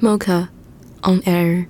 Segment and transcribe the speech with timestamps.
[0.00, 0.48] MoCA
[1.04, 1.68] on air。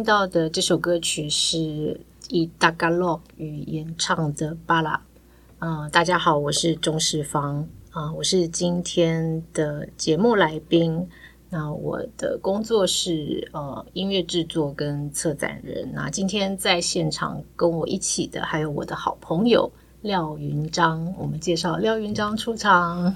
[0.00, 2.00] 听到的这首歌曲是
[2.30, 4.96] 以 Tagalog 语言唱的《巴拉》。
[5.58, 11.06] 嗯，大家好，我是钟世芳啊、我是今天的节目来宾。
[11.50, 15.92] 那我的工作是呃音乐制作跟策展人。
[15.92, 21.14] 那今天在现场跟我一起的还有我的好朋友廖云章。
[21.18, 23.14] 我们介绍廖云章出场。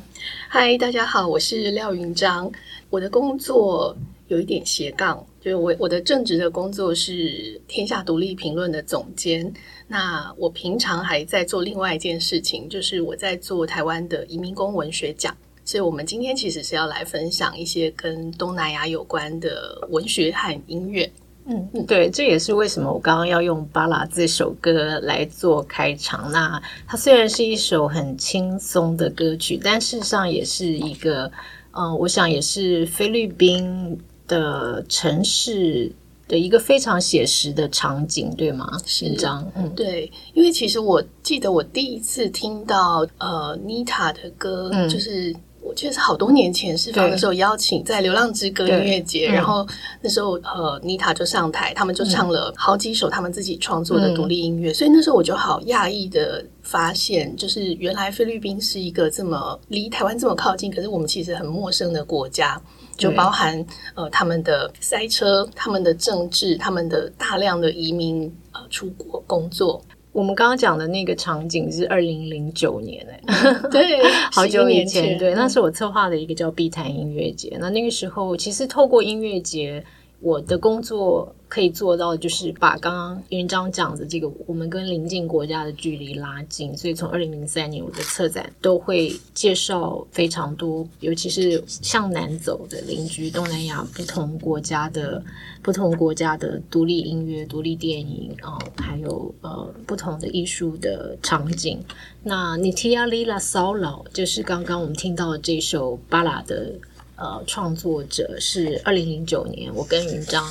[0.51, 2.53] 嗨，大家好，我是廖云章。
[2.91, 3.97] 我的工作
[4.29, 5.25] 有一点斜杠。
[5.41, 9.53] 就是我我的正职的工作是天下独立评论的总监，
[9.87, 21.13] 那我平常还在做另外一件事情，就是我在做台湾的移民工文学奖，所以我们今天其实是要来分享一些跟东南亚有关的文学和音乐。
[21.45, 26.33] 嗯嗯，对，这也是为什么我刚刚要用《巴拉》这首歌来做开场。
[26.33, 31.31] 那它虽然是一首很轻松的歌曲，但事实上也是一个，
[31.73, 34.01] 嗯、我想也是菲律宾。
[34.27, 35.93] 的城市
[36.27, 38.71] 的一个非常写实的场景，对吗？
[38.87, 39.13] 是。
[39.15, 49.67] 这样，嗯，对，因为其实我记得我第一次听到呃妮塔的歌，嗯、就是我记得是好多年前释放的时候邀请在流浪之歌音乐节，然后
[50.01, 62.59] 那时候呃妮塔就上台，他们就唱了好几首他们自己创作的独立音乐，嗯、所以那时候我就好讶异的发现，就是原来菲律宾是一个这么离台湾这么靠近，可是我们其实很陌生的国家。
[62.97, 69.83] 就包含呃他们的塞车、他们的政治、他们的大量的移民呃出国工作。
[70.13, 73.21] 我们刚刚讲的那个场景是二零零九年哎，
[73.71, 74.01] 对，
[74.31, 77.57] 好久以前，对，那是我策划的一个叫碧潭音乐节。
[77.61, 79.85] 那那个时候，其实透过音乐节。
[80.25, 86.75] 我的工作可以做到，就是把刚刚云璋讲的这个，我们跟邻近国家的距离拉近。
[86.75, 95.23] 所以从二零零三年，我的策展都会介绍非常多，尤其是向南走的邻居东南亚不同国家的
[95.63, 101.79] 不同国家的独立音乐、独立电影啊、还有呃不同的艺术的场景。
[102.23, 106.73] 那 Nitya Lila Saulau 就是刚刚我们听到的这首巴拉的。
[107.17, 110.45] 呃，创作者是二零零九年，我跟云章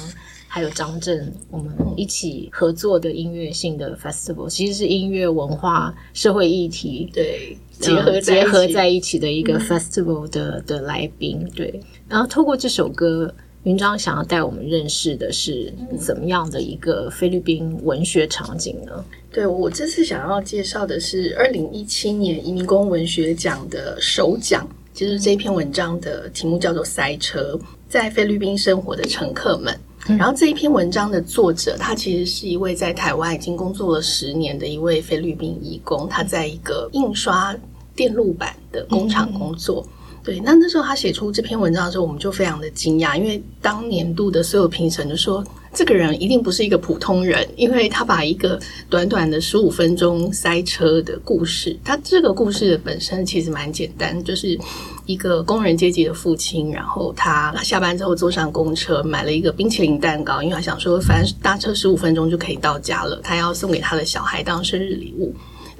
[0.47, 11.45] 还有张震我们一起合作的音乐性的 festival，其实是音乐文化社会议题对结合结合在一起的一个 festival 的、嗯、的来宾。
[11.53, 11.77] 对，
[12.07, 13.33] 然后透过这首歌，
[13.63, 19.03] 云章想要带我们认识的是怎么样的一个菲律宾文学场景呢？
[19.33, 24.65] 对，我这次想要介绍的是二零一七年移民工文学奖的首奖。
[24.93, 27.59] 其实这篇文章的题目叫做《塞车》，
[27.89, 29.77] 在菲律宾生活的乘客们。
[30.05, 37.55] 然后这一篇文章的作者，他其实是一位在台湾已经工作了十年的一位菲律宾义工，他在一个印刷
[37.95, 39.85] 电路板的工厂工作。
[40.23, 45.43] 对，那那时候他写出这篇文章的时候，我们就非常的惊讶，因为当年度的所有评审就说，
[45.73, 48.59] 这个人一定不是一个普通人，因为他把一个
[48.89, 54.57] 短短的十五分钟塞车的故事，他这个故事本身其实蛮简单，就是
[55.05, 65.33] 一个工人阶级的父亲，然后他下班之后坐上公车，买了一个冰淇淋蛋糕，因为他想说，反正搭车十五分钟就可以到家了，他要送给他的小孩当生日礼物。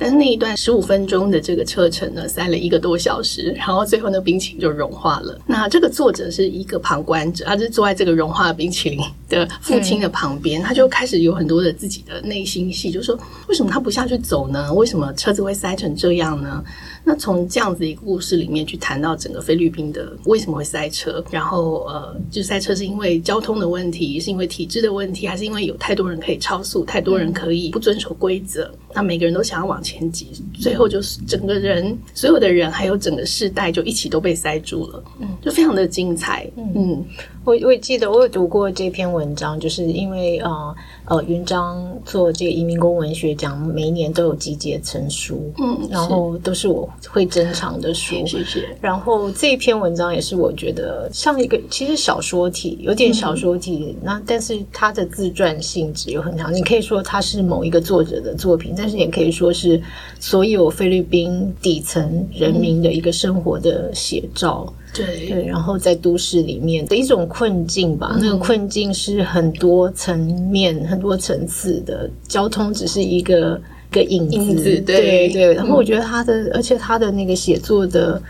[0.04, 5.40] 但是那一段十五分钟的这个车程呢，塞了一个多小时，然后最后那冰淇淋就融化了。
[5.48, 13.18] 那这个作者是一个旁观者，他就坐在这个融化的冰淇淋的父亲的旁边，他就开始有很多的自己的内心戏，就说
[13.48, 14.74] 为什么他不下去走呢？
[14.74, 16.62] 为什么车子会塞成这样呢？
[17.06, 28.70] 那从这样子一个故事里面去谈到整个菲律宾的为什么会塞车，然后呃，就塞车是因为交通的问题，是因为体制的问题，还是因为有太多人可以超速，太多人可以不遵守规则？
[28.94, 36.50] 那每个人都想要往前挤，最后就是整个人所有的人还有整个世代就一起都被塞住了，嗯，就非常的精彩。
[36.56, 37.04] 嗯，
[37.44, 40.76] 我我也记得我有读过这篇文章，就是因为呃。
[41.06, 48.66] 呃，云章做这个移民工文学奖，每一年都有集结成书，嗯，然后都是我会珍藏的书，谢谢。
[48.80, 56.54] 然后这一篇文章也是我觉得像一个其实小说体，有点小说体，嗯、那但是它的自传性质又很强。
[56.54, 59.82] 你可以说它是某一个作者的作品，但是也可以说是
[60.20, 64.72] 所有菲律宾底层人民的一个生活的写照。
[64.94, 70.20] 对对，然后在都市里面的一种困境吧，嗯、那个困境是很多层
[70.50, 72.10] 面、很多层次的。
[72.28, 73.60] 交通只是一个
[73.92, 75.54] 一个影子，影子对对，对。
[75.54, 78.22] 然后我觉得他的，嗯、而且他的那个写作的。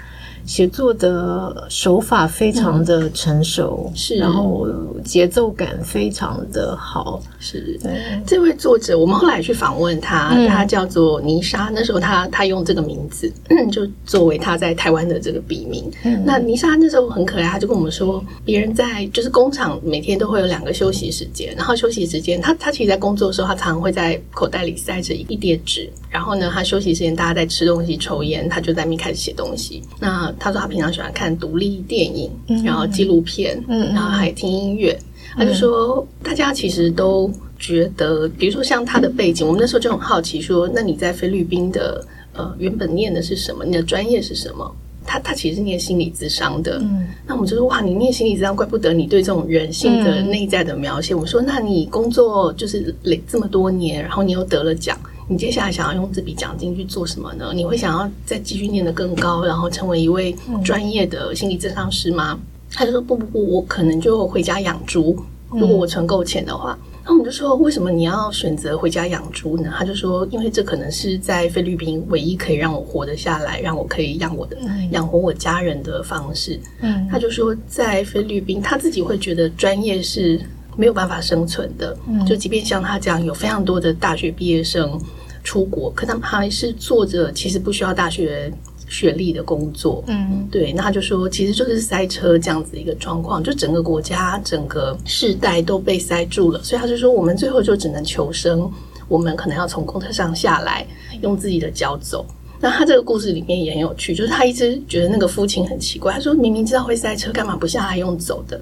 [0.45, 4.67] 写作的手法非常的成熟，嗯、是，然后
[5.03, 7.79] 节奏感非常的好，是。
[7.81, 11.71] 对这位作者，我们后来去访问他，嗯、他叫做妮莎。
[11.73, 13.31] 那时候他他用这个名字，
[13.71, 15.89] 就作为他在台湾的这个笔名。
[16.03, 29.81] 嗯、那妮莎那时候很可爱，他就跟我们说，别人在就是工厂每天都会有两个休息时间，然后休息时间，他他其实在工作的时候，他常常会在口袋里塞着一叠纸，然后呢，他休息时间大家在吃东西抽烟，他就在那边开始写东西。
[29.99, 32.31] 那他说他平常喜欢看独立电影，
[32.63, 34.97] 然后纪录片，嗯，然后还听音乐。
[35.35, 43.65] 他就说，大家其实都觉得，比如说像他的背景，我们那时候就很好奇，说，那你在菲律宾的呃原本念的是什么？
[43.65, 44.75] 你的专业是什么？
[45.05, 46.77] 他他其实是念心理咨商的。
[46.81, 51.15] 嗯，那我们就说，哇，你念心理咨商，怪不得你对这种人性的内在的描写。
[51.15, 54.97] 我说，那你工作就是累这么多年，然后你又得了奖。
[55.27, 57.51] 你接下来想要用这笔奖金去做什么呢？
[57.55, 62.37] 你会想要再继续念得更高，然后成为一位专业的心理咨商师吗？
[62.71, 65.17] 他就说不不不，我可能就回家养猪。
[65.49, 69.71] 如果我存够钱的话，那我们就说，为什么你要选择回家养猪呢？
[69.77, 74.57] 他就说，因为这可能是在菲律宾唯一可以让我活得下来，让我可以养我的
[74.91, 76.59] 养活我家人的方式。
[76.81, 80.39] 嗯，他就说，在菲律宾，他自己会觉得专业是。
[80.75, 81.97] 没有办法生存的，
[82.27, 84.99] 就即便像他这样有非常多的大学毕业生
[85.43, 88.51] 出国，可他们还是做着其实不需要大学
[88.87, 90.03] 学历的工作。
[90.07, 98.71] 嗯，对，那他就说，其实就是塞车这样子一个状况，就整个国家整个世代都被塞住了，所以他就说，我们最后就只能求生，
[99.07, 100.85] 我们可能要从公车上下来，
[101.21, 102.25] 用自己的脚走。
[102.59, 108.61] 那他这个故事里面也很有趣，就是他一直觉得那个父亲很奇怪，他说明明知道会塞车，干嘛不下来用走的？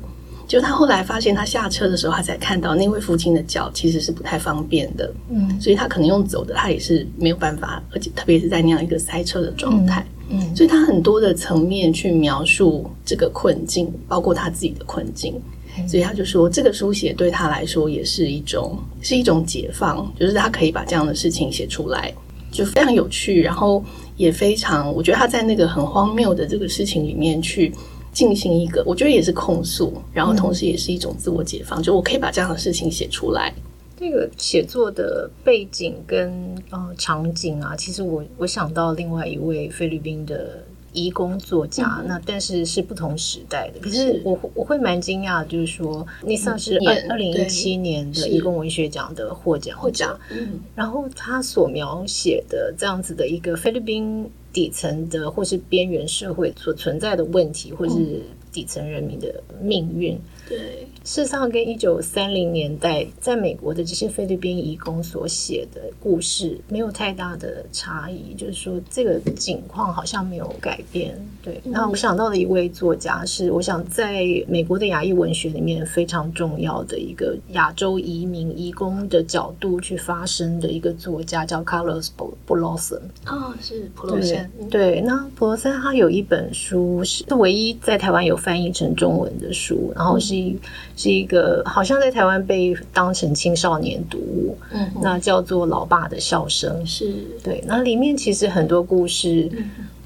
[0.52, 15.42] 就他后来发现，他下车的时候，他才看到那位父亲的脚其实是不太方便的，嗯，所以他可能用走的，他也是没有办法，而且特别是在那样一个塞车的状态，嗯，嗯，所以他很多的层面去描述这个困境，包括他自己的困境，
[15.78, 22.14] 嗯，所以他就说，这个书写对他来说也是一种是一种解放，就是他可以把这样的事情写出来，
[22.52, 23.82] 就非常有趣，然后
[24.18, 27.74] 也非常，我觉得他在那个很荒谬的这个事情里面去。
[28.14, 31.82] 进行一个，我觉得也是控诉，然后同时也是一种自我解放。
[31.82, 33.54] 嗯、就我可以把这样的事情写出来。
[33.98, 43.80] 这个写作的背景跟呃场景啊，其实我我想到另外一位菲律宾的移工作家，嗯、那但是是不同时代的。
[43.80, 54.30] 可是我我会蛮惊讶，就是说妮莎是二二零一七年的移工文学奖的获奖获奖，嗯，然后他所描写的这样子的一个菲律宾。
[54.54, 60.20] 底层的或是边缘社会所存在的问题，或是底层人民的命运。
[60.48, 71.18] 对，事实上，跟一九三零年代在美国的这些菲律宾移工所写的故事没有太大的差异，就是说这个景况好像没有改变。
[71.42, 82.10] 对，那我想到的一位作家是，我想在美国的亚裔文学里面非常重要的一个亚洲移民移工的角度去发声的一个作家，叫 Carlos
[82.46, 83.00] Blosen。
[83.26, 84.52] 哦，是普罗森。
[84.70, 90.60] 对，那普罗森他有一本书是唯一在台湾有翻译成中文的书，然后是一。
[90.98, 97.12] 是一个好像在台湾被当成青少年读物，嗯，那叫做《老爸的笑声》，是
[97.44, 97.64] 对。
[97.66, 99.50] 那里面其实很多故事，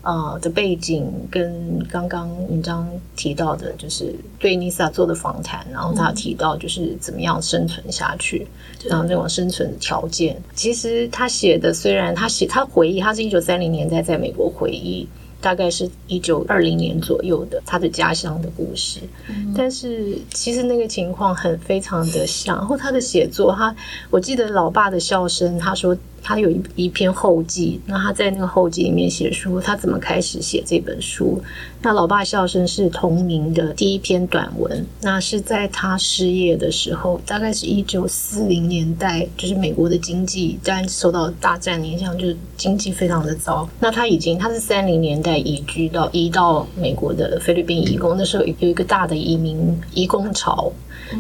[0.01, 2.88] 啊、呃、的背景跟刚刚文章
[3.18, 8.48] 提到的，就是对妮萨做的访谈，然后他提到就是怎么样生存下去，
[8.88, 10.42] 然后那种生存的条件。
[10.54, 15.06] 其实他写的虽然他写他回忆，他是一九三零年代在美国回忆。
[15.46, 19.00] 大概是一九二零年左右的他的家乡的故事，
[19.30, 22.58] 嗯，但是其实那个情况很非常的像。
[22.58, 23.75] 然后他的写作，他
[24.10, 25.96] 我记得老爸的笑声，他说。
[26.27, 31.39] 他有一一篇后记，那他在那个后记里面写书，他怎么开始写这本书？
[31.84, 43.70] 那老爸笑声是同名的第一篇短文，那是在他失业的时候，大概是一九四零年代，就是美国的经济当然受到大战影响，就是经济非常的糟。
[43.79, 50.72] 那他已经他是三零年代移居到移到美国的菲律宾移工，那时候有一个大的移民移工潮，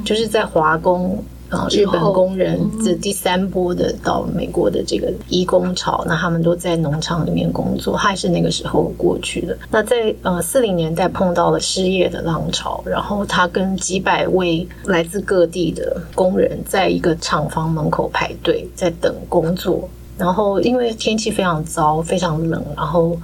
[0.03, 1.23] 就是在华工。
[1.49, 9.55] 啊，日本工人这第三波的到美国的这个移工潮，那他们都在农场里面工作，还是那个时候过去的。
[9.69, 19.87] 那在呃四零年代碰到了失业的浪潮，然后他跟几百位来自各地的工人在一个厂房门口排队，在等工作。
[20.17, 23.15] 然后因为天气非常糟，非常冷，然后。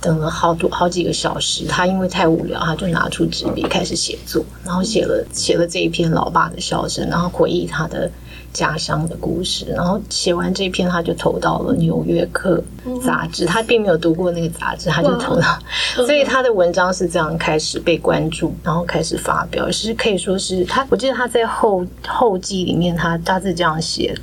[0.00, 8.08] 等了好多好几个小时，他因为太无聊，他就拿出纸笔开始写作，然后写了写了这一篇老爸的笑声，然后回忆他的
[8.52, 9.66] 家乡的故事。
[9.66, 12.62] 然后写完这篇，他就投到了《纽约客》
[13.04, 13.44] 杂志。
[13.44, 15.58] 他并没有读过那个杂志，他就投到，
[15.96, 19.68] 所以他的文章是这样开始被关注，然后开始发表。
[19.72, 24.16] 是可以说是他，我记得他在后后记里面，他大致这样写，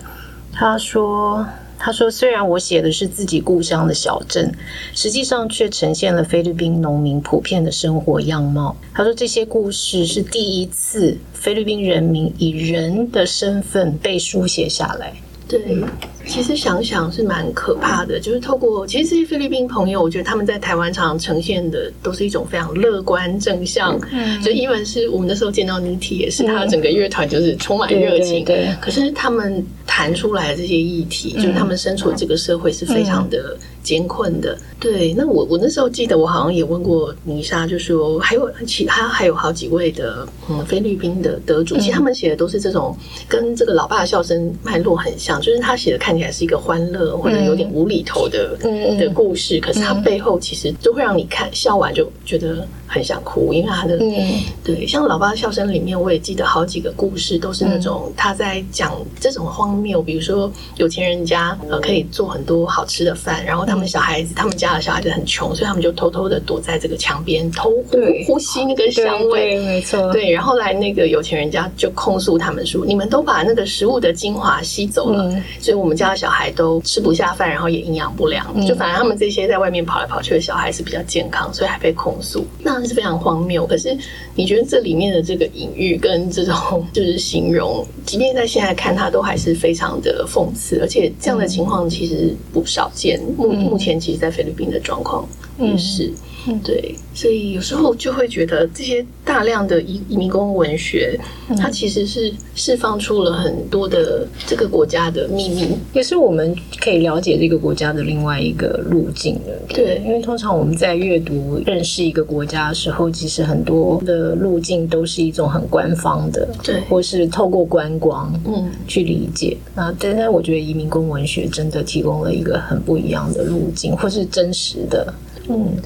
[0.53, 1.45] 他说。
[1.77, 4.51] 他说：“虽然我写的是自己故乡的小镇，
[4.93, 15.13] 实际上却呈现了菲律宾农民普遍的生活样貌。”他说：“这些故事是第一次菲律宾人民以人的身份被书写下来。”
[15.47, 15.77] 对，
[16.25, 18.19] 其实想想是蛮可怕的。
[18.19, 23.99] 就是透过其实这些菲律宾朋友，我觉得他们在台湾常常呈现的都是一种非常乐观正向。
[24.11, 28.43] 嗯，就因为是我们那时候见到妮蒂，也是他整个乐团就是充满热情。
[28.43, 34.57] 对，对，对，可是他们谈出来的这些议题，就是他们身处的这个社会是非常的艰困的。
[34.79, 42.95] 对，那我我那时候记得我好像也问过妮莎，就说还有其他还有好几位的嗯菲律宾的得主，其实他们写的都是这种
[43.27, 45.39] 跟这个老爸的笑声脉络很像。
[45.39, 75.23] 就是他写的看起来是一个欢乐或者有点无厘头的、嗯、的故事，可是他背后其实都会让你看笑完就觉得很想哭，因为他的、嗯、对，像老爸的笑声里面，我也记得好几个故事都是那种他在讲这种荒谬，比如说有钱人家呃可以做很多好吃的饭，然后他们小孩子他们家的小孩子很穷，所以他们就偷偷的躲在这个墙边偷呼呼吸那个香味，没错，对，然后来那个有钱人家就控诉他们说，你们都把那个食物的精华吸走了。
[75.23, 78.45] 嗯所以我们家的小孩都吃不下饭，然后也营养不良。
[78.67, 83.65] 就反而他们这些在外面跑来跑去的小孩是比较健康，所以还被控诉，那是非常荒谬。
[83.65, 83.97] 可是
[84.35, 93.19] 你觉得这里面的这个隐喻跟这种就是形容，即便在现在看它都还是非常的讽刺，而且这样的情况其实不少见。
[93.37, 95.27] 目目前其实，在菲律宾的状况
[95.59, 96.11] 也是。
[96.47, 101.19] 嗯，对，所以有时候就会觉得这些大量的移移民工文学，
[101.57, 109.59] 它其实是释放出了很多的这个国家的秘密，也是我们可以了解这个国家的另外一个路径的。
[109.69, 119.57] 对，因为通常我们在阅读认识一个国家的时候，其实很多的路径都是一种很官方的，对，或是透过观光，嗯，去理解。
[119.73, 125.11] 那但是我觉得移民工文学真的提供了一个很不一样的路径，或是真实的。
[125.47, 125.77] 嗯，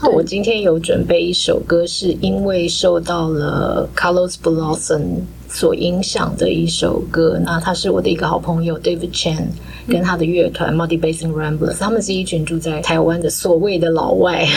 [0.00, 5.20] 那我今天有准备一首歌，是因为受到了 Carlos Blossom
[5.52, 7.38] 所影响的一首歌。
[7.44, 9.46] 那他是我的一个好朋友 David Chen
[9.86, 14.48] 跟他的乐团 Muddy Basin Ramblers，他们是一群住在台湾的所谓的老外。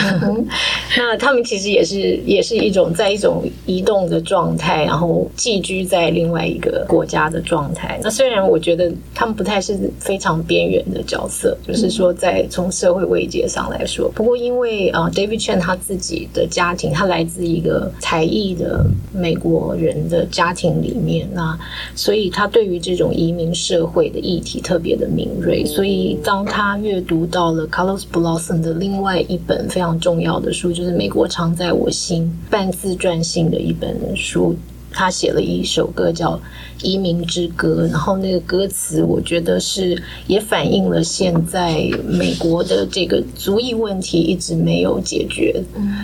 [0.98, 8.00] 那他们其实也是也是一种在一种移动的状态，然后寄居在另外一个国家的状态。
[8.02, 21.58] 那虽然我觉得他们不太是非常边缘的角色，就是说在从社会位阶上来说，不过因为啊、呃、David Chen 他自己的家庭，他来自一个才艺的美国人的家庭里面，那
[21.96, 25.66] 所以他对于这种移民社会的议题特别的敏锐。
[25.66, 34.56] 所以当他阅读到了 Carlos Blossom 的另外一本非常重要的书，就是《美国常在我心》半自传性的一本书，
[34.92, 36.40] 他写了一首歌叫。
[36.82, 45.64] 移民之歌，然后那个歌词，我觉得是也反映了现在美国的这个族裔问题一直没有解决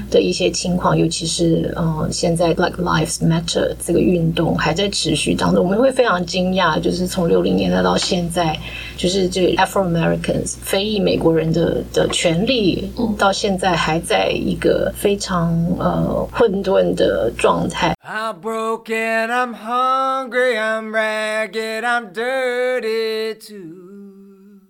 [0.10, 8.58] 的一些情况，尤其是呃，现在 Black Lives Matter 这个运动还在持续当中，我们会非常惊讶，就是从六零年代到现在，
[8.98, 17.96] 就是这 Afro Americans 非裔美国人的的权利，到现在还在一个非常呃混沌的状态。
[18.04, 24.62] I'm broken, I'm hungry, I'm ragged, I'm dirty too.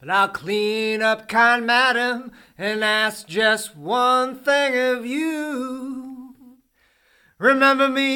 [0.00, 6.34] But I'll clean up, kind madam, and ask just one thing of you.
[7.38, 8.06] Remember me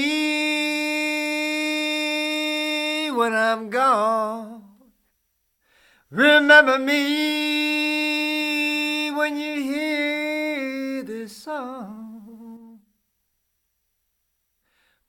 [3.10, 4.62] when I'm gone.
[6.10, 7.81] Remember me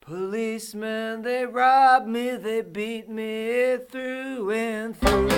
[0.06, 5.30] Policemen, they rob me, they beat me through and through.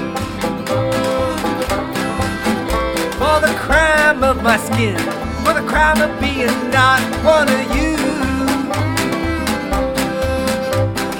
[3.13, 4.99] For the crime of my skin,
[5.45, 7.97] for the crime of being not one of you.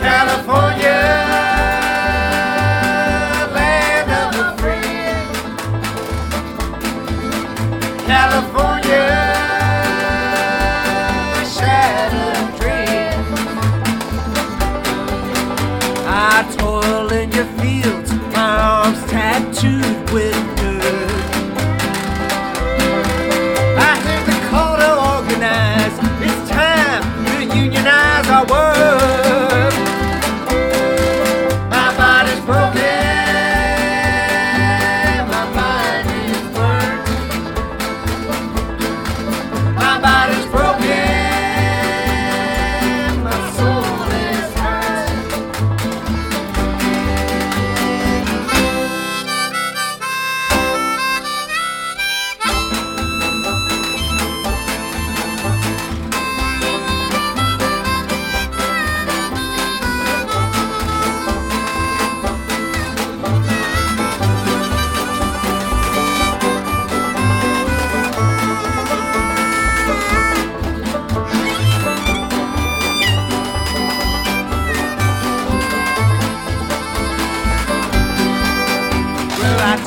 [0.01, 1.26] California.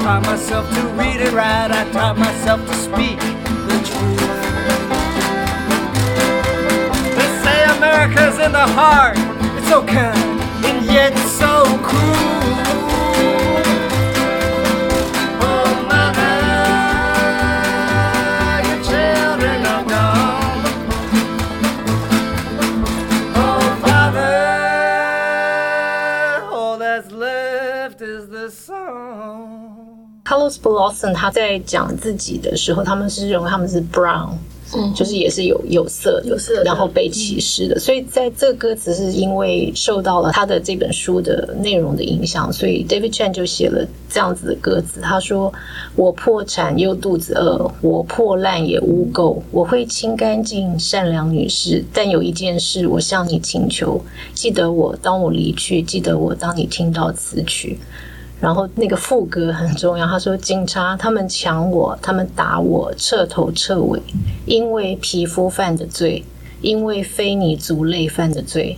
[0.09, 1.69] taught myself to read and write.
[1.69, 3.19] I taught myself to speak
[3.69, 4.17] the truth.
[7.15, 9.17] They say America's in the heart.
[9.55, 10.17] It's so kind
[10.65, 12.98] and yet so cruel.
[30.29, 34.29] Carlos Blossom 他在讲自己的时候，他们是认为他们是 brown，
[34.75, 37.79] 嗯，就是也是有有色有色，然后被歧视的。
[37.79, 45.01] 所以在这个歌词是因为受到了他的这本书的内容的影响，所以 David Chan 就写了这样子的歌词。
[45.01, 45.51] 他说
[45.97, 51.83] ：“我破产又肚子饿，我破烂也污垢，我会清干净，善良女士。
[51.91, 53.99] 但有一件事，我向你请求，
[54.35, 57.79] 记得我，当我离去，记得我，当你听到此曲。”
[58.41, 64.01] 然后那个副歌很重要，他说：“警察他们抢我，他们打我，彻头彻尾，
[64.45, 66.23] 因为皮肤犯的罪，
[66.61, 68.77] 因为非你族类犯的罪。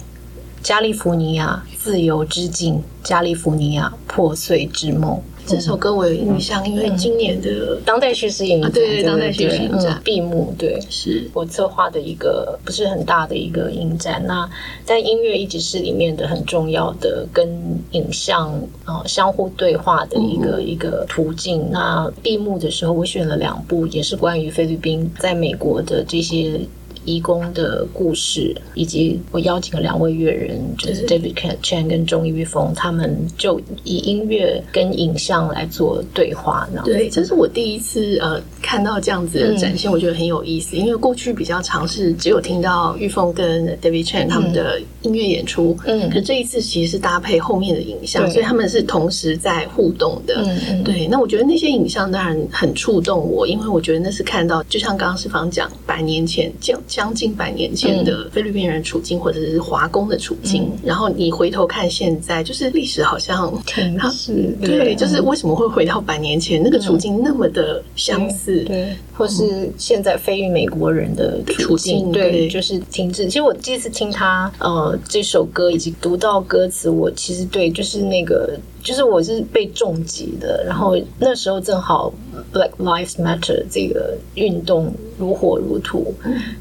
[0.64, 5.22] 加利福尼亚自由之境，加利福尼亚破碎之梦。”
[5.52, 10.00] 这首歌我有印象，因为今年的当代叙事影展，对对，当代叙事影展。
[10.02, 11.30] 闭幕，对，是。
[11.34, 14.24] 我策划的一个不是很大的一个影展。
[14.26, 14.50] 那
[14.86, 17.46] 在音乐一直是里面的很重要的跟
[17.92, 18.50] 影像
[18.86, 21.70] 啊相互对话的一个一个途径。
[21.70, 26.62] 那闭幕的时候，我选了两部，也是关于菲律宾在美国的这些。
[27.06, 36.68] 移工的故事，以及我邀请了两位乐人，就是 David Chan 跟钟玉峰，他们就以音乐跟影像来做对话。
[36.84, 40.76] 对，这是我第一次呃看到这样子的展现，嗯、我觉得很有意思。
[40.78, 50.44] 因为过去比较尝试只有听到玉峰跟 David Chan 他们的音乐演出，嗯，可这一次其实是搭配后面的影像，所以他们是同时在互动的。
[50.70, 51.08] 嗯，对。
[51.08, 63.50] 那我觉得那些影像当然很触动我，因为我觉得那是看到，就像刚刚世芳讲，百年前将将近百年前的菲律宾人处境，或者是华工的处境，嗯、然后你回头看现在，就是历史好像
[63.98, 72.50] 它是对，就是为什么会回到百年前那个处境那么的相似，对，对或是现在非裔美国人的处境，对，对。
[72.50, 73.26] 就是停滞。
[73.28, 78.60] 其实我第一次听他呃这首歌，以及读到歌词，我其实对就是那个。
[78.84, 82.12] 就是我是被重击的，然后那时候正好
[82.52, 86.12] Black Lives Matter 这个运动如火如荼，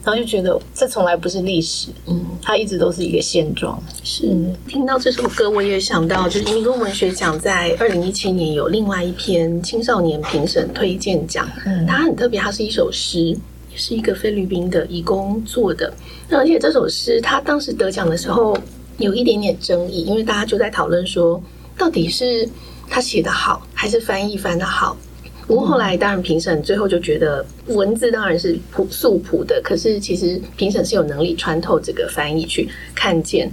[0.04, 3.82] 然后就觉得这从来不是历史，嗯，它一直都是一个现状。
[4.04, 4.26] 是
[4.68, 13.34] 听到这首歌，我也想到，就是移民工文学奖在二零一七年有另外一篇青少年评审推荐奖，嗯，它很特别，它是一首诗，
[13.74, 15.90] 是一个菲律宾的移工做的，
[16.28, 18.54] 那而且这首诗他当时得奖的时候
[18.98, 21.42] 有一点点争议，因为大家就在讨论说。
[21.80, 22.46] 到底是
[22.90, 24.94] 他写的好，还是翻译翻的好？
[25.46, 33.50] 不过后来当然评审最后就觉得文字当然是朴素朴的，可是其实评审是有能力穿透这个翻译去看见。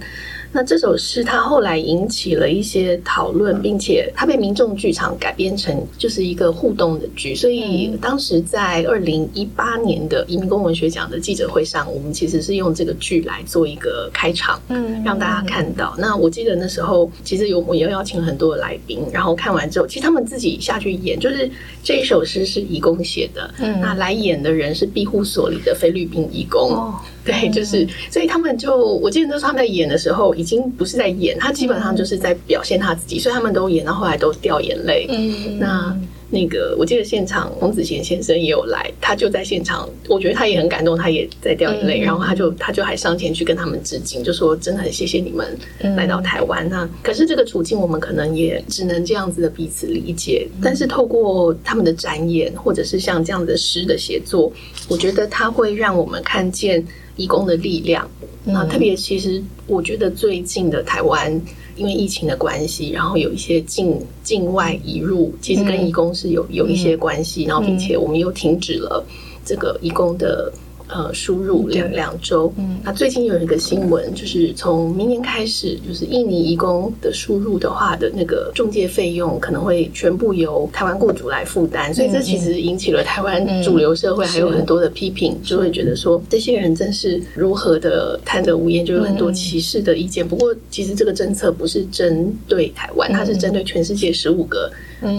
[0.52, 7.34] 那这首诗，它后来引起了一些讨论，并且它被民众剧场改编成就是一个互动的剧。
[7.34, 15.94] 所以当时在二零一八年的移民工文学奖的记者会上，我们其实是用这个剧来做一个开场，嗯，让大家看到。
[15.98, 21.48] 那我记得那时候其实有我也邀请了很多的来宾，然后看完之后，其实他们自己下去演，就是
[21.84, 26.74] 这一首诗是移工写的，嗯，那来演的人是庇护所里的菲律宾移工。
[26.74, 35.06] 哦对，就是，所以他们就，我记得那时候他们在演的时候，已经不是在演，他基本上就是在表现他自己，所以他们都演到后来都掉眼泪。
[35.10, 35.94] 嗯，那。
[36.30, 45.58] 那个，我记得现场洪子贤先生也有来，他就在现场，我觉得他也很感动，他也在掉眼泪，嗯、然后他就他就还上前去跟他们致敬，就说真的很谢谢你们
[45.96, 46.66] 来到台湾。
[46.66, 50.46] 嗯、那可是这个处境，我们可能也只能这样子的彼此理解。
[50.56, 54.52] 嗯、但是透过他们的展演，或者是像这样的诗的写作，
[54.86, 56.86] 我觉得它会让我们看见
[57.18, 58.08] 移工的力量。
[58.44, 61.38] 那、嗯、特别，其实我觉得最近的台湾。
[61.76, 69.06] 因为疫情的关系，然后有一些境境外移入，其实跟义工是有有一些关系，然后并且我们又停止了
[69.44, 70.52] 这个义工的。
[70.88, 72.52] 呃，输入两两周。
[72.56, 90.26] 嗯，那最近有一个新闻，就是从明年开始，就是印尼移工的输入的话的那个中介费用可能会全部由台湾雇主来负担，所以这其实引起了台湾主流社会还有很多的批评，就会觉得说这些人真是如何的贪得无厌，就有很多歧视的意见。
[90.26, 94.70] 不过，其实这个政策不是针对台湾，它是针对全世界十五个。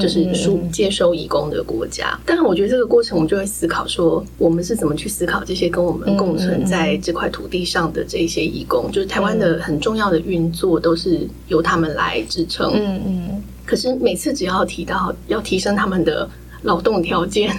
[0.02, 12.72] 就是输接收移工的国家，但是我觉得这个过程，我们就会思考说，我们是怎么去思考这些跟我们共存在这块土地上的这些移工，就是台湾的很重要的运作都是由他们来支撑。
[12.74, 13.44] 嗯嗯。
[13.66, 16.28] 可是每次只要提到要提升他们的
[16.64, 17.56] 劳动条件，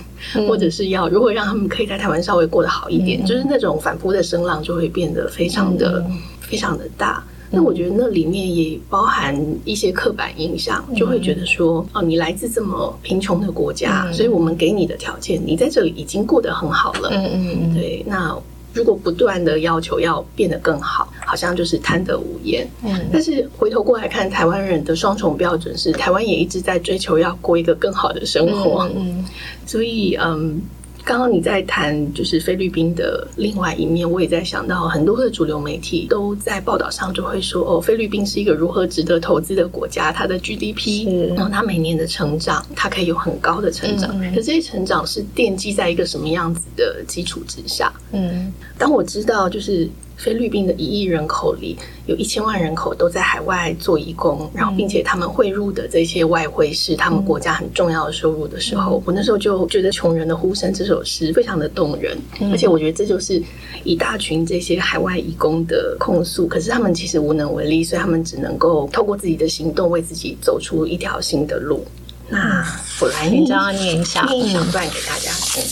[0.46, 6.04] 或者是要如何让他们可以在台湾稍微过得好一点，就是那种反扑的声浪就会变得非常的
[6.40, 7.24] 非常的大。
[7.52, 17.08] 那我觉得那里面也包含一些刻板印象，就会觉得说，哦，你来自这么贫穷的国家，所以我们给你的条件，你在这里已经过得很好了。
[17.12, 17.74] 嗯嗯嗯。
[17.74, 18.36] 对，那
[18.72, 22.68] 如果不断的要求要变得更好，好像就是贪得无厌。
[22.84, 23.08] 嗯。
[23.12, 28.88] 但是回头过来看，台湾人的双重标准是，台湾也一直在追求要过一个更好的生活。
[28.94, 29.24] 嗯。
[29.66, 30.62] 所以，嗯。
[31.10, 47.92] 刚刚你在谈就是菲律宾的另外一面，我也在想到很多的主流媒体都在报道上就会说哦，菲律宾是一个如何值得投资的国家，它的 GDP，然后它每年的成长，它可以有很高的成长，可这些成长是奠基在一个什么样子的基础之下？
[48.12, 49.88] 嗯，当我知道就是。
[50.20, 62.18] 菲律宾的一亿人口里，有一千万人口都在海外做义工，然后并且他们汇入的这些外汇是他们国家很重要的收入的时候，我那时候就觉得《穷人的呼声》这首诗非常的动人，
[62.52, 63.42] 而且我觉得这就是
[63.82, 71.82] 一大群这些海外义工的控诉，可是他们其实无能为力，所以他们只能够透过自己的行动为自己走出一条新的路。
[72.28, 72.62] 那
[73.00, 75.64] 我来念，念一下，念一小段给大家听。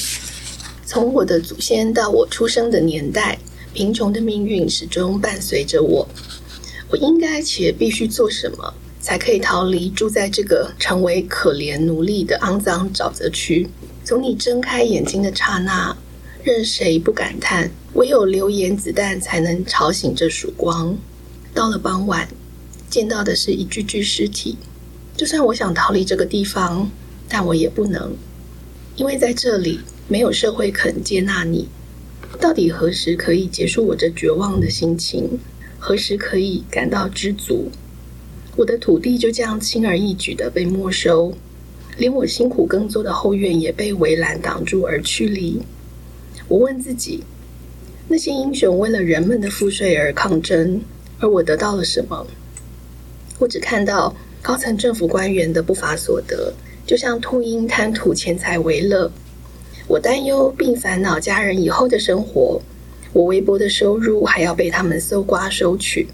[0.86, 3.38] 从我的祖先到我出生的年代。
[3.72, 6.08] 贫穷的命运始终伴随着我。
[6.90, 13.68] 我应该且必须做什么，才可以逃离住在这个成为可怜奴隶的肮脏沼泽区？
[14.04, 15.94] 从你睁开眼睛的刹那，
[16.42, 20.96] 任谁不感叹，唯有流言子弹才能吵醒这曙光。
[21.52, 22.26] 到了傍晚，
[22.88, 24.56] 见到的是一具具尸体。
[25.14, 26.90] 就算我想逃离这个地方，
[27.28, 28.16] 但我也不能，
[28.96, 31.68] 因为在这里没有社会肯接纳你。
[32.40, 35.38] 到底何时可以结束我这绝望的心情？
[35.78, 37.68] 何时可以感到知足？
[38.56, 41.34] 我的土地就这样轻而易举地被没收，
[41.96, 45.60] 连我辛苦耕作的后院也被围栏挡住而驱离。
[46.46, 47.24] 我问自己：
[48.06, 50.80] 那些英雄为了人们的赋税而抗争，
[51.18, 52.26] 而我得到了什么？
[53.38, 56.52] 我只看到高层政府官员的不法所得，
[56.86, 59.10] 就像秃鹰贪图钱财为乐。
[59.88, 62.60] 我担忧并烦恼家人以后的生活，
[63.14, 66.06] 我微薄的收入还要被他们搜刮收取，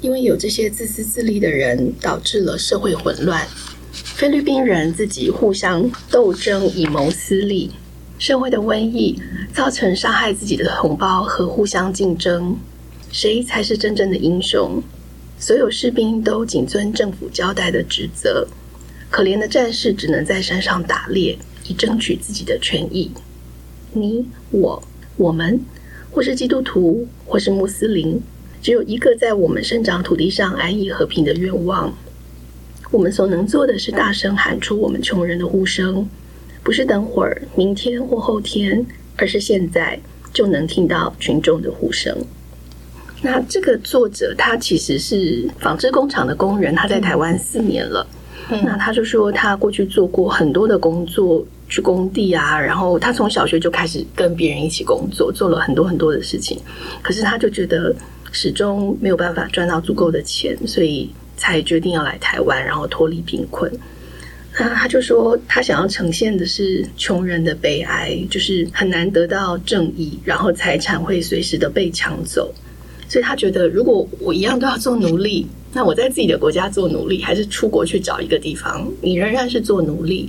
[0.00, 3.46] 因为有这些自私自利的人，导致了社会混乱。
[3.92, 7.70] 菲律宾人自己互相斗争以谋私利，
[8.18, 9.20] 社会的瘟疫
[9.52, 12.56] 造成杀害自己的同胞和互相竞争，
[13.12, 14.82] 谁才是真正的英雄？
[15.38, 18.48] 所有士兵都谨遵政府交代的职责，
[19.10, 21.38] 可怜的战士只能在山上打猎。
[21.68, 23.10] 以争取自己的权益。
[23.92, 24.82] 你、我、
[25.16, 25.60] 我们，
[26.10, 28.20] 或是基督徒，或是穆斯林，
[28.60, 31.92] 只有一个在我们生长土地上安逸和平的愿望。
[32.90, 36.08] 我们所能做的是大声喊出我们穷人的呼声，
[36.62, 38.84] 不是等会儿、明天或后天，
[39.16, 39.98] 而是现在
[40.32, 42.16] 就能听到群众的呼声。
[43.20, 48.06] 那这个作者他其实是纺织工厂的工人，他在台湾四年了。
[48.50, 51.44] 嗯、那他就说，他过去做过很多的工作。
[51.68, 56.58] 去工地啊，然后他从小学就开始跟别人一起工作，做了很多很多的事情。
[57.02, 57.94] 可是他就觉得
[58.32, 63.70] 始终没有办法赚到足够的钱，所以才决定要来台湾，然后脱离贫困。
[64.60, 72.52] 那他就说，他想要呈现的是穷人的悲哀，就是很难得到正义，然后财产会随时的被抢走。
[73.08, 80.28] 所以他觉得，如果我一样都要做奴隶，那我在自己的国家做奴隶，还是出国去找一个地方，你仍然是做奴隶。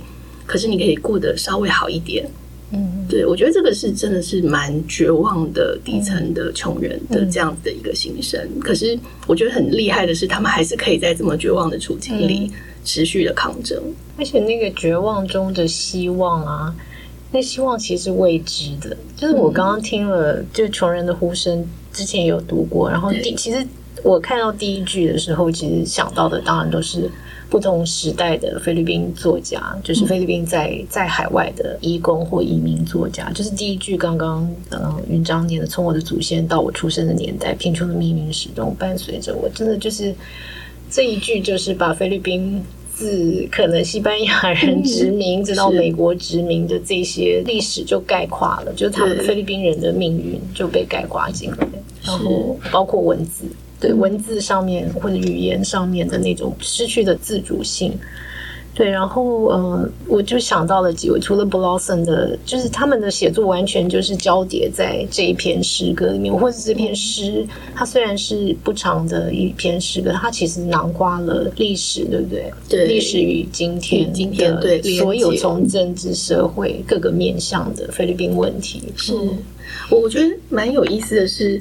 [0.50, 2.28] 可是你可以过得稍微好一点，
[2.72, 8.40] 嗯，对，我觉得这个是真的是蛮绝望的底层的穷人的这样子的一个心声。
[8.56, 12.50] 嗯、可是我觉得很厉害的是，他们还是可以在这么绝望的处境里
[12.84, 13.80] 持续的抗争，
[14.18, 16.74] 而且那个绝望中的希望啊，
[17.30, 18.96] 那希望其实是未知的。
[19.14, 23.64] 就是我刚刚听了，就穷人的呼声，之前有读过，然后第其实
[24.02, 27.08] 我看到第一句的时候，其实想到的当然都是。
[27.50, 39.48] 不同时代的菲律宾作家，就是菲律宾在在海外的移工或移民作家，就是第一句刚刚呃云章念的，从我的祖先到我出生的年代，贫穷的命运始终伴随着我。
[39.48, 40.14] 真的就是
[40.88, 42.62] 这一句，就是把菲律宾
[42.94, 51.56] 自可能西班牙人殖民，直到美国殖民的这些历史就概括了，就是他们菲律宾人的命运就被概括进来，
[52.04, 53.44] 然后包括文字。
[53.80, 57.92] 对文字上面或者语言上面的那种失去的自主性，
[58.74, 72.52] 对，然后呃，我就想到了几位，除了 Blossom 的，就是他们的写作完全就是交叠在这一篇诗歌里面，或者这篇诗，它虽然是不长的一篇诗歌，它其实囊括了历史，对不对？
[72.68, 79.14] 对，历史与今天，今天对所有从政治社会各个面向的菲律宾问题，是
[79.88, 81.58] 我觉得蛮有意思的是。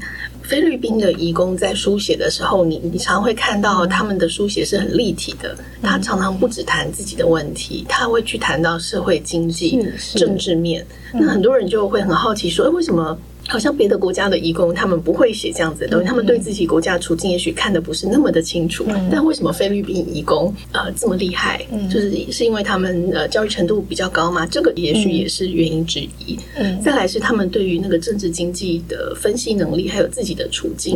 [0.49, 5.55] 菲律宾的移工在书写的时候，你你常会看到他们的书写是很立体的。
[5.83, 9.79] 他常常不只谈自己的问题，他会去谈到社会经济、
[10.15, 10.83] 政治面。
[11.13, 13.15] 那很多人就会很好奇说：“哎，为什么？”
[13.49, 16.05] 好像别的国家的移工，他们不会写这样子的东西。
[16.05, 18.85] 他们对自己国家的处境也许看得不是那么的清楚。
[19.11, 21.65] 但为什么菲律宾移工呃这么厉害？
[21.91, 24.45] 就是是因为他们呃教育程度比较高吗？
[24.45, 26.37] 这个也许也是原因之一。
[26.83, 30.95] 再来是他们对于那个政治经济的分析能力，还有自己的处境，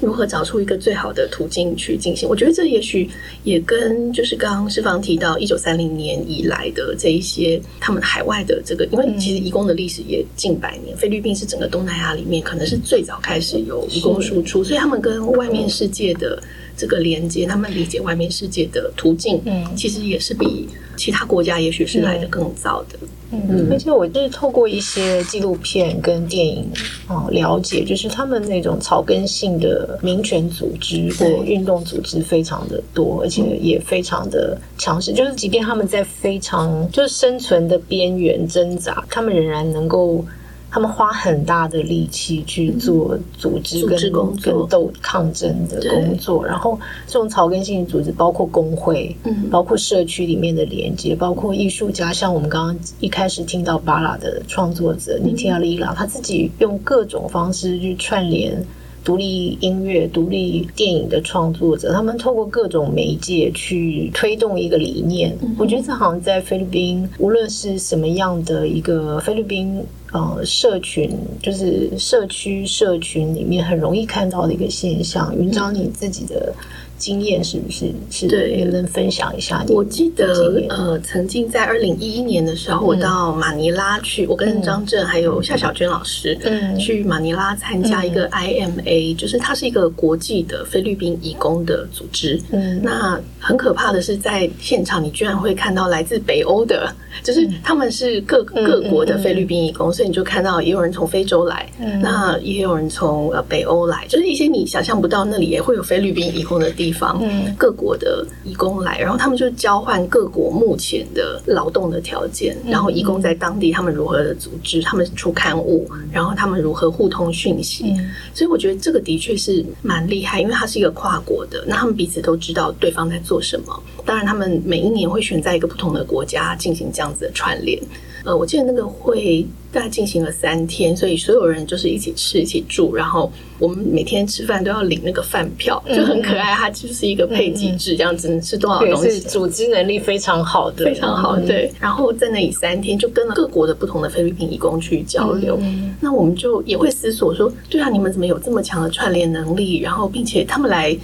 [0.00, 2.26] 如何找出一个最好的途径去进行。
[2.26, 3.06] 我觉得这也许
[3.44, 11.81] 也跟就是刚刚世芳提到一九三零年以来的这一些他们海外的这个，因为其实移工的历史也近百年，菲律宾是整个东。
[11.82, 16.40] 东南亚里面可能是最早开始有移工输出，所以他们跟外面世界的
[16.76, 22.96] 这个连接，他们理解外面世界的途径，嗯，其实也是比其他国家也许是来的更早的。
[23.32, 26.70] 嗯，嗯，而且我就是透过一些纪录片跟电影
[27.08, 35.12] 哦了解，就是他们那种草根性的民权组织或运动组织非常的多，而且也非常的强势。
[35.12, 40.24] 就是即便他们在非常就是生存的边缘挣扎，他们仍然能够。
[40.72, 44.00] 他们花很大的力气去做组织跟
[44.40, 58.64] 跟斗抗争的工作，然后这种草根性组织包括工会，嗯，包括社区里面的连接，包括艺术家，像我们刚刚一开始听到巴拉的创作者尼提亚利朗，他自己用各种方式去串联。
[59.04, 65.36] 独立音乐、独立电影的创作者，他们透过各种媒介去推动一个理念。
[65.42, 71.10] 嗯、我觉得这好像在菲律宾，无论是什么样的一个菲律宾呃社群，
[71.42, 75.34] 就是社区社群里面很容易看到的一个现象。
[75.36, 76.54] 云长，你自己的。
[77.02, 77.92] 经验是不是？
[78.12, 78.28] 是？
[78.28, 79.64] 对，能分享一下？
[79.68, 92.40] 我记得呃，曾经在二零一一年的时候，我到马尼拉去，我跟张震还有夏小娟老师，嗯，去马尼拉参加一个 IMA，就是它是一个国际的菲律宾义工的组织。
[92.52, 101.68] 嗯，那很可怕的是，在现场你居然会看到来自北欧的， 就是他们是各各国的菲律宾义工，所以你就看到也有人从非洲来，
[102.00, 107.02] 那也有人从呃北欧来，就是一些你想象不到那里也会有菲律宾义工的地方。
[107.02, 107.20] 方
[107.58, 117.92] 各国的义工来，然后他们就交换各国目前的劳动的条件，然后义工在当地他们如何的组织，他们出刊物，然后他们如何互通讯息。
[118.32, 123.82] 所以我觉得这个的确是蛮厉害，因为它是一个跨国的，那他们彼此都知道对方在做什么。
[124.06, 127.82] 当然，他们每一年会选在一个不同的国家进行这样子的串联。
[128.24, 136.54] 呃，我记得那个会大概进行了三天，所以所有人就是一起吃、一起住，然后我们每天吃饭都要领那个饭票，就很可爱。
[136.54, 141.36] 它就是一个配给制，这样子吃多少东西，组织能力非常好的，非常好。
[141.40, 145.58] 对，然后在那里三天，就跟了各国的不同的菲律宾义工去交流。
[146.00, 149.80] 那我们就也会思索说，对啊，你们怎么有这么强的串联能力？
[149.80, 150.96] 然后，并且他们来。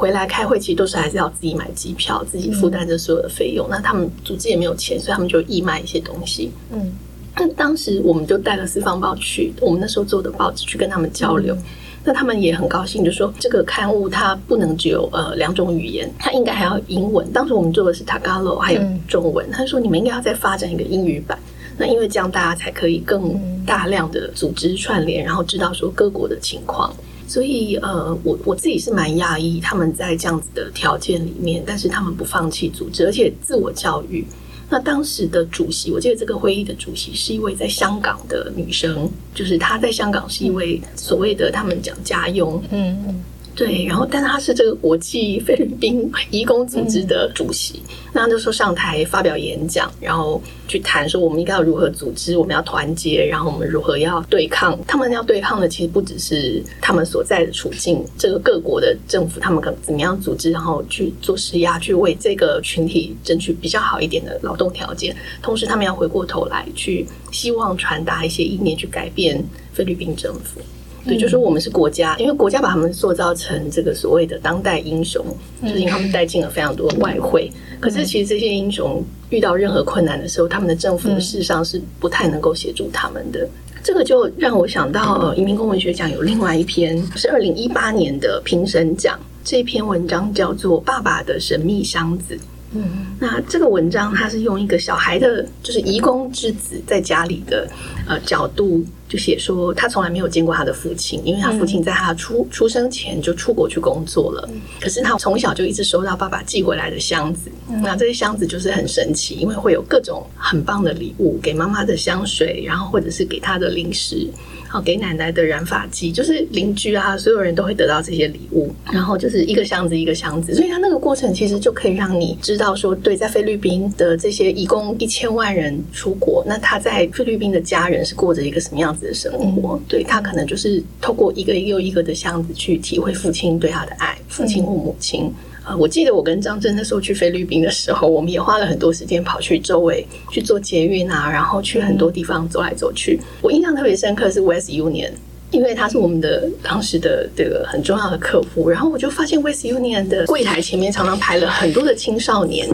[0.00, 3.66] 回来开会其实都是还是要自己买机票，自己负担着所有的费用。
[3.68, 6.50] 嗯、那他们组织也没有钱，所以他们就义卖一些东西。
[6.72, 6.90] 嗯，
[7.36, 11.54] 那当时我们就带了四方报去，我们那时候做的报纸去跟他们交流。
[11.54, 11.62] 嗯、
[12.02, 17.30] 那他们也很高兴，就说这个刊物它不能只有呃两种语言，它应该还要英文。
[17.30, 19.46] 当时我们做的是 Tagalog 还有中文。
[19.48, 21.38] 嗯、他说你们应该要再发展一个英语版。
[21.76, 26.90] 那因为这样大家才可以更大量的组织串联，然后知道说各国的情况。
[27.30, 34.26] 所以，呃，我我自己是蛮讶异，他们在这样子的条件里面，但是他们不放弃组织，而且自我教育。
[34.68, 43.22] 那当时的主席，我记得这个会议的主席是一位在香港的女生，就是她在香港是一位所谓的他们讲家佣，嗯嗯。
[43.54, 54.78] 对，然后，但是他是这个国际菲律宾移工组织的主席，嗯、那他就说上台发表演讲，然后去谈说我们应该要如何组织，我们要团结，然后我们如何要对抗。
[54.86, 65.14] 他们要对抗的其实不只是他们所在的处境，这个各国的政府他们可怎么样组织，然后去做施压，去为这个群体争取比较好一点的劳动条件。
[65.42, 70.60] 同时，他们要回过头来去希望传达一些意念，去改变菲律宾政府。
[71.04, 75.24] 对，就是说我们是国家，因为国家把他们塑造成这个所谓的当代英雄，
[75.62, 77.50] 就是因为他们带进了非常多的外汇。
[77.80, 83.48] 可是其实这些英雄遇到任何困难的时候，他们的政府事实上是不太能够协助他们的。
[83.82, 92.36] 这个就让我想到，呃，移民工文学奖有另外一篇是二零一八年的评审奖，这篇文章叫做《爸爸的神秘箱子》。
[92.72, 97.68] 嗯，那这个文章它是用一个小孩的，就是遗工之子在家里的
[98.06, 104.48] 呃角度，就写说他从来没有见过他的父亲，因为他父亲在他出出生前就出国去工作了。
[104.80, 107.50] 可是他从小就一直收到爸爸寄回来的箱子，
[107.82, 114.28] 那这些箱子就是很神奇，因为会有各种很棒的礼物，给妈妈的香水，然后或者是给他的零食。
[114.72, 129.74] 好，给奶奶的染发剂，就是邻居啊，所有人都会得到这些礼物，然后就是一个箱子一个箱子，所以他那个过程其实就可以让你知道说，对，在菲律宾的这些一共一千万人出国，那他在菲律宾的家人是过着一个什么样子的生活？
[129.74, 135.24] 嗯、对，他可能就是透过一个又一个的箱子去体会父亲对他的爱，父亲或母亲。
[135.24, 135.34] 嗯
[135.78, 143.20] 我记得我跟张震那时候去菲律宾的时候，我们也花了很多时间跑去周围去做捷运啊，然后去很多地方走来走去。
[143.40, 145.10] 我印象特别深刻是 West Union，
[145.50, 148.68] 因为他是我们的当时的这个很重要的客户。
[148.68, 152.68] 然后我就发现 West Union 的柜台前面常常排了很多的青少年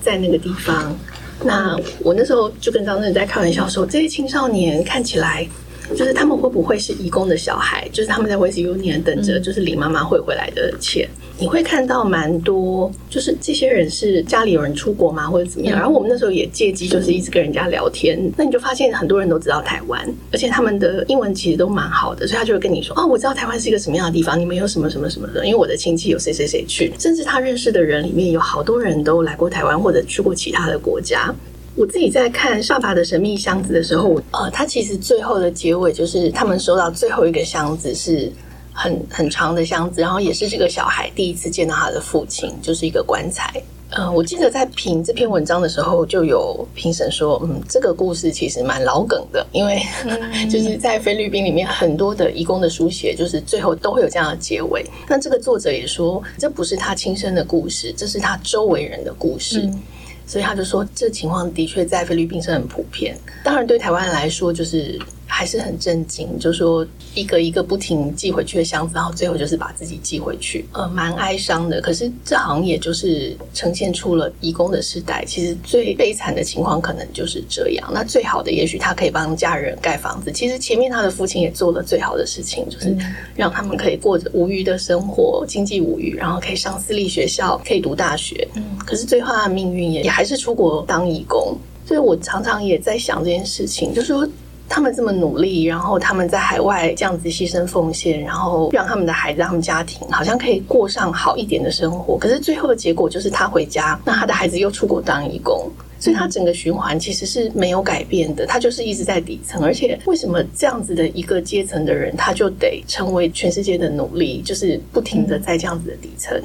[0.00, 0.96] 在那个地方。
[1.44, 5.48] 那我那时候就跟张震在开玩笑说，这些青少年看起来
[5.94, 7.88] 就是他们会不会是义工的小孩？
[7.92, 11.08] 就是他们在 West Union 等着，就是领妈妈汇回来的钱。
[11.38, 15.76] 你会看到蛮多，就是这些人是家里有人出国吗，或者怎么样？
[15.76, 31.34] 然后我们那时候也借机就是一直跟人家聊天，那你就发现很多人都知道台湾，而且他们的英文其实都蛮好的，所以他就会跟你说：“哦，我知道台湾是一个什么样的地方，你们有什么什么什么的。”因为我的亲戚有谁谁谁去，甚至他认识的人里面有好多人都来过台湾或者去过其他的国家。
[31.74, 38.30] 我自己在看《爸爸的神秘箱子》的时候，呃，他其实最后的结尾就是他们收到最后一个箱子是
[38.72, 43.50] 很很长的箱子，然后也是这个小孩第一次见到他的父亲，就是一个棺材。
[43.88, 49.82] 呃，我记得在评这篇文章的时候，就有评审说，嗯，这个故事其实蛮老梗的，因为
[50.50, 54.84] 就是在菲律宾里面很多的移工的书写，就是最后都会有这样的结尾。
[55.08, 59.60] 那这个作者也说，这不是他亲身的故事，这是他周围人的故事。
[59.60, 59.82] 嗯
[60.26, 63.16] 所以他就说，这情况的确在菲律宾是很普遍。
[63.44, 64.98] 当然，对台湾来说，就是
[65.34, 71.80] 还是很震惊，就说一个一个不停寄回去的箱子，然后最后就是把自己寄回去，呃，蛮哀伤的。
[71.80, 77.90] 可是这好像也就是呈现出了移工的时代，其实最悲惨的情况可能就是这样。
[77.94, 80.30] 那最好的，也许他可以帮家人盖房子。
[80.30, 82.94] 其实前面他的父亲也做了最好的事情，就是
[83.34, 88.46] 让他们可以过着无余的生活，经济无余，然后可以上私立学校，可以读大学。
[88.54, 91.56] 嗯，可是最后他的命运也也还是出国当义工。
[91.86, 94.28] 所以我常常也在想这件事情，就是说。
[94.72, 102.16] 他们这么努力，然后他们在海外这样子牺牲奉献，然后让他们的孩子、他们家庭好像可以过上好一点的生活。
[102.16, 105.70] 可是最后的结果就是他回家，那他的孩子又出国当义工，
[106.00, 108.46] 所以他整个循环其实是没有改变的。
[108.46, 116.40] 他就是一直在底层，而且为什么这样子的一个阶层的人，他就得成为全世界的努力，就是不停的在这样子的底层。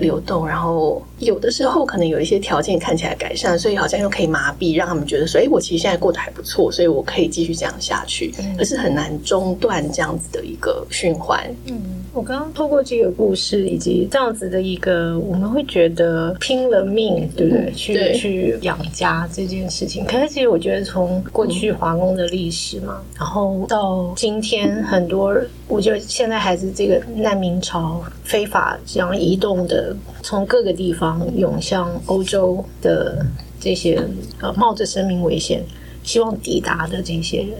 [0.00, 11.42] 流动，然后有的时候可能有一些条件看起来改善，所以好像又可以麻痹，让他们觉得说，哎，我其实现在过得还不错，所以我可以继续这样下去，可是很难中断这样子的一个循环。
[11.66, 17.64] 嗯，我刚刚透过这个故事以及这样子的一个，我们会觉得拼了命，对不对？
[17.66, 25.36] 嗯、去对去养家这件事情，可是其实我觉得从过去华工的历史嘛，嗯、然后到今天很多。
[25.68, 29.81] 我觉得现在还是这个难民潮非法这样移动的，
[30.22, 33.24] 从各个地方涌向欧洲的
[33.60, 34.02] 这些
[34.40, 35.64] 呃冒着生命危险
[36.02, 37.58] 希望抵达的这些人，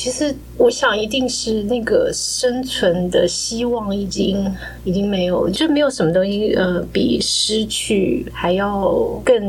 [0.00, 0.34] 其实。
[0.60, 4.44] 我想一定是那个生存的希望已经
[4.84, 8.92] 已经没有，就没有什么东西呃比失去还要
[9.24, 9.42] 更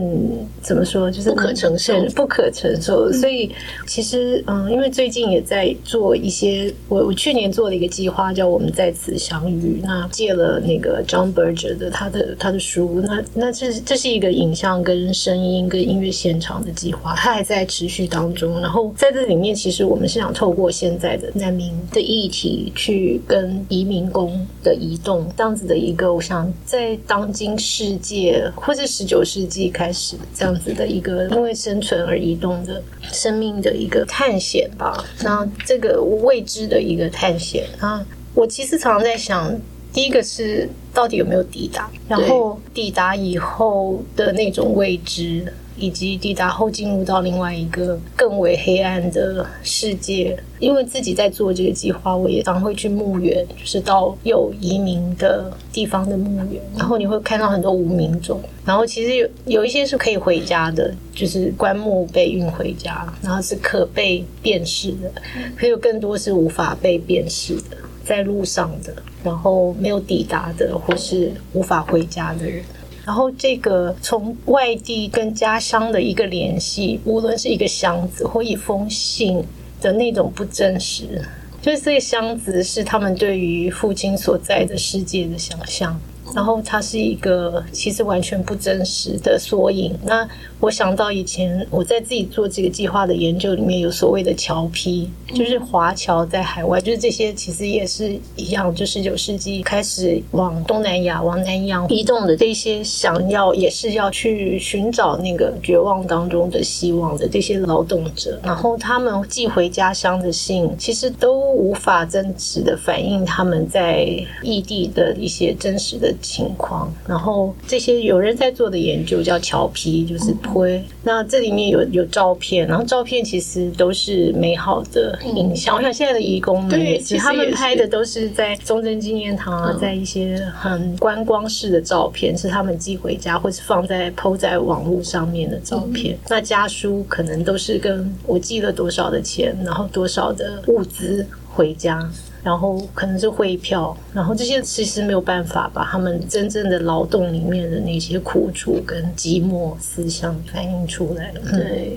[0.61, 3.11] 怎么说，就是不可承受，不可承受。
[3.11, 3.51] 所以
[3.85, 18.61] 其实嗯，因为最近也在做一些，我我去年做了一个计划叫“我们在此相遇”，那借了那个 John Berger 的他的他的书，那那这这是一个影像跟声音跟音乐现场的计划，它还在持续当中。
[18.61, 35.05] 然后在这里面，其实我们是想透过现在的难民的议题，去跟移民工的移动这样子的一个，我想在当今世界或者十九世纪开始这样子的一个因为生存而移动的生命的一个探险吧。
[35.21, 39.55] 那这个未知的一个探险啊，我其实常常在想，
[39.93, 45.53] 第一个是到底有没有抵达，然后抵达以后的那种未知。
[45.77, 65.11] 以及抵达后进入到另外一个更为黑暗的世界，因为自己在做这个计划，我也常会去墓园，就是到有移民的地方的墓园，然后你会看到很多无名冢，然后其实有有一些是可以回家的，就是棺木被运回家，然后是可被辨识的，
[65.55, 68.93] 还有更多是无法被辨识的，在路上的，
[69.23, 72.63] 然后没有抵达的，或是无法回家的人。
[73.03, 79.43] 然后，这个从外地跟家乡的一个联系，无论是一个箱子或一封信
[79.81, 81.21] 的那种不真实，
[81.61, 85.99] 就是这个箱子是他们对于父亲所在的世界的想象。
[86.33, 89.93] 然后它是一个其实完全不真实的缩影。
[90.05, 90.27] 那
[90.59, 108.39] 我想到以前我在自己做这个计划的研究里面，有所谓的侨批，就是华侨在海外，就是这些其实也是一样，就十九世纪开始往东南亚、往南洋移动的这些想要也是要去寻找那个绝望当中的希望的这些劳动者。
[108.43, 114.05] 然后他们寄回家乡的信，其实都无法真实的反映他们在
[114.43, 116.13] 异地的一些真实的。
[116.21, 120.83] 情况，然后这些有人在做的研究叫侨批，就是推。
[121.03, 125.75] 那这里面有有照片，然后照片其实都是美好的影像。
[125.75, 136.17] 我想现在的义工们也是，他们拍的都是在中贞纪念堂啊，在一些很观光式的照片，是他们寄回家或是放在 PO 在网络上面的照片。
[136.29, 142.09] 那家书可能都是跟我寄了多少的钱，然后多少的物资回家。
[142.43, 151.33] 然后可能是汇票，然后这些其实没有办法把他们真正的劳动里面的那些苦楚跟寂寞思想反映出来。
[151.51, 151.95] 对。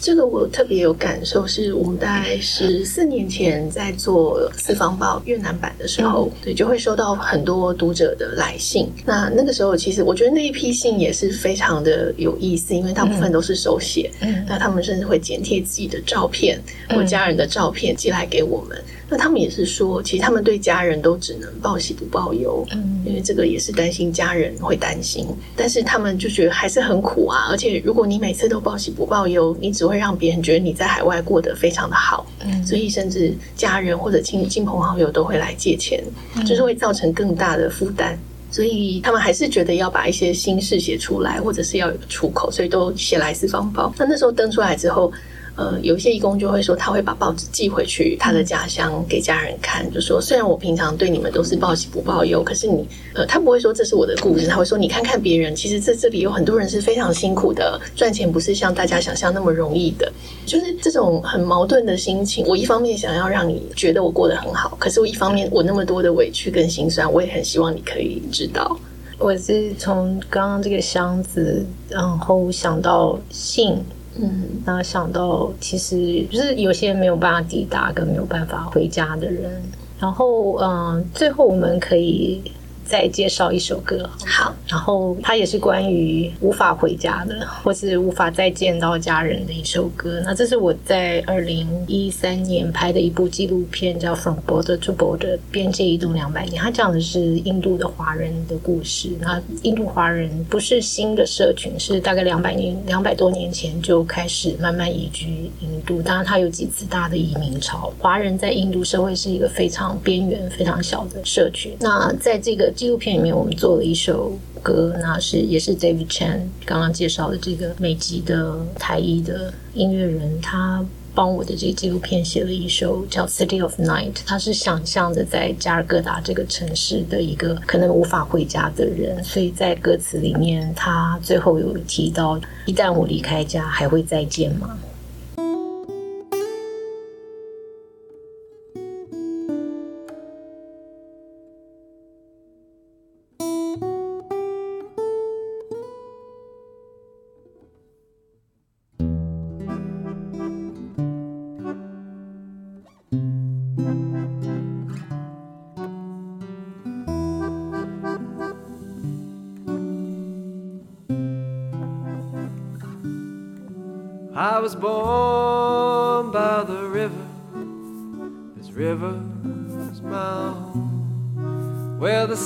[0.00, 8.92] 这个我特别有感受，是我们大概十四年前在做四方报越南版的时候，对，就会收到很多读者的来信。
[9.06, 18.76] 那那个时候，其实我觉得那一批信也是非常的有意思，因为大部分都是手写，嗯，那他们甚至会剪贴自己的照片或家人的照片寄来给我们。
[19.08, 27.46] 那他们也是说，其实他们对家人都只能报喜不报忧，嗯，因为这个也是担心家人会担心，但是他们就觉得还是很苦啊。
[27.50, 36.02] 而且如果你每次都报喜不报忧，你只会让别人觉得你在海外过得非常的好，嗯，所以甚至家人或者亲亲朋好友都会来借钱，
[36.46, 38.18] 就是会造成更大的负担。
[38.50, 43.92] 所以他们还是觉得要把一些心事写出来，或者是要有个出口，所以都写来四方报。
[43.98, 45.12] 那那时候登出来之后。
[45.56, 52.84] 呃，有一些义工就会说，他会把报纸寄回去他的家乡给家人看，就说虽然我平常对你们都是报喜不报忧，可是你，
[53.14, 60.12] 呃，他不会说这是我的故事，他会说你看看别人，其实在这里有很多人是非常辛苦的，赚钱不是像大家想象那么容易的，
[60.44, 62.44] 就是这种很矛盾的心情。
[62.48, 68.76] 我一方面想要让你觉得我过得很好，可是我一方面我那么多的委屈跟心酸，我也很希望你可以知道。
[69.18, 73.78] 我是从刚刚这个箱子，然后想到信。
[74.20, 79.62] 嗯，那想到其实就是有些没有办法抵达，跟没有办法回家的人，
[79.98, 82.40] 然后嗯，最后我们可以。
[82.84, 90.20] 再介绍一首歌，好，然后它也是关于无法回家的，或是无法再见到家人的一首歌。
[90.24, 96.62] 那这是我在二零一三年拍的一部纪录片，叫《From Border to Border》，边界移动两百年。
[96.62, 99.10] 它讲的是印度的华人的故事。
[99.20, 106.02] 那印度华人不是新的社群，是大概两百年、两百多年前就开始慢慢移居印度。
[106.02, 107.92] 当然，它有几次大的移民潮。
[107.98, 111.72] 华人在印度社会是一个非常边缘、非常小的社群。
[111.80, 134.76] 那在这个纪录片里面，我们做了一首歌，那是也是 David Chan 刚刚介绍的这个美籍的台裔的音乐人，他帮我的这个纪录片写了一首叫《City of Night》，他是想象着在加尔各答这个城市的一个可能无法回家的人，所以在歌词里面，他最后有提到：一旦我离开家，还会再见吗？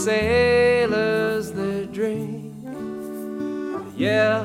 [0.04, 4.44] sailors they drink, they yell,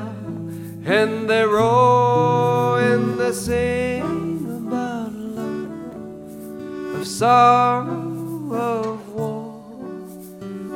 [0.84, 9.62] and they row and they sing about love, of sorrow, of war.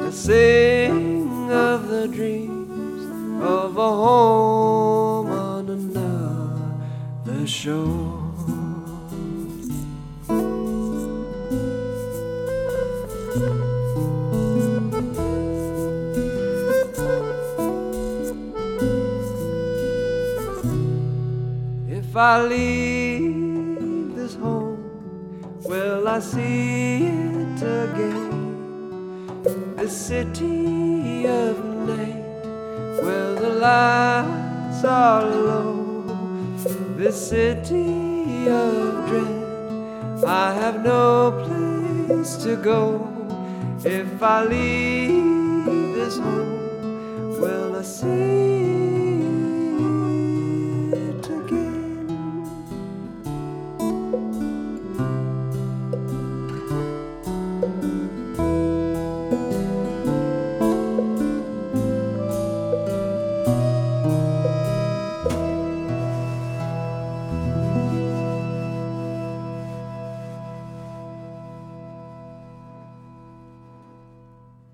[0.00, 8.07] They sing of the dreams of a home on another shore.
[22.18, 24.82] I leave this home,
[25.62, 29.44] will I see it again?
[29.76, 32.44] The city of night,
[33.02, 36.02] where the lights are low,
[36.96, 40.24] the city of dread.
[40.26, 43.06] I have no place to go.
[43.84, 48.67] If I leave this home, will I see?